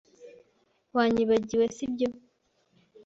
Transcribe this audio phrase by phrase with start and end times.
[0.95, 2.09] Wanyibagiwe, si byo?